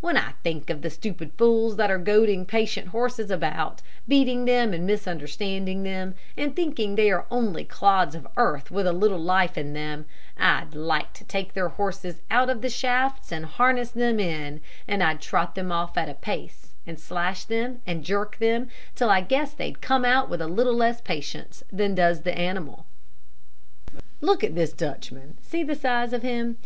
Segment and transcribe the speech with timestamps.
[0.00, 4.74] When I think of the stupid fools that are goading patient horses about, beating them
[4.74, 9.56] and misunderstanding them, and thinking they are only clods of earth with a little life
[9.56, 10.04] in them,
[10.36, 15.02] I'd like to take their horses out of the shafts and harness them in, and
[15.02, 19.22] I'd trot them off at a pace, and slash them, and jerk them, till I
[19.22, 22.84] guess they'd come out with a little less patience than the animal
[23.94, 24.02] does.
[24.20, 26.58] "Look at this Dutchman see the size of him.